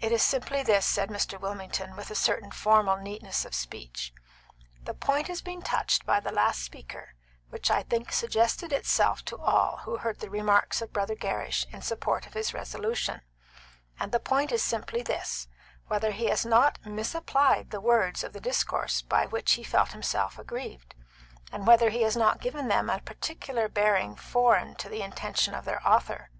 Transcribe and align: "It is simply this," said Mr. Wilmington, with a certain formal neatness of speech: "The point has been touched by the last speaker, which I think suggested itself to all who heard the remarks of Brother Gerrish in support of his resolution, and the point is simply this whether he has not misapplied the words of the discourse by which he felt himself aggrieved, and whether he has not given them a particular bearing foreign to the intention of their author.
"It 0.00 0.10
is 0.10 0.20
simply 0.20 0.64
this," 0.64 0.84
said 0.84 1.10
Mr. 1.10 1.38
Wilmington, 1.38 1.94
with 1.94 2.10
a 2.10 2.16
certain 2.16 2.50
formal 2.50 2.96
neatness 2.96 3.44
of 3.44 3.54
speech: 3.54 4.12
"The 4.82 4.94
point 4.94 5.28
has 5.28 5.42
been 5.42 5.62
touched 5.62 6.04
by 6.04 6.18
the 6.18 6.32
last 6.32 6.60
speaker, 6.64 7.14
which 7.50 7.70
I 7.70 7.84
think 7.84 8.10
suggested 8.10 8.72
itself 8.72 9.24
to 9.26 9.38
all 9.38 9.76
who 9.84 9.98
heard 9.98 10.18
the 10.18 10.28
remarks 10.28 10.82
of 10.82 10.92
Brother 10.92 11.14
Gerrish 11.14 11.68
in 11.72 11.82
support 11.82 12.26
of 12.26 12.32
his 12.34 12.52
resolution, 12.52 13.20
and 14.00 14.10
the 14.10 14.18
point 14.18 14.50
is 14.50 14.60
simply 14.60 15.02
this 15.02 15.46
whether 15.86 16.10
he 16.10 16.24
has 16.26 16.44
not 16.44 16.84
misapplied 16.84 17.70
the 17.70 17.80
words 17.80 18.24
of 18.24 18.32
the 18.32 18.40
discourse 18.40 19.02
by 19.02 19.24
which 19.24 19.52
he 19.52 19.62
felt 19.62 19.92
himself 19.92 20.36
aggrieved, 20.36 20.96
and 21.52 21.64
whether 21.64 21.90
he 21.90 22.02
has 22.02 22.16
not 22.16 22.40
given 22.40 22.66
them 22.66 22.90
a 22.90 22.98
particular 22.98 23.68
bearing 23.68 24.16
foreign 24.16 24.74
to 24.74 24.88
the 24.88 25.00
intention 25.02 25.54
of 25.54 25.64
their 25.64 25.80
author. 25.88 26.30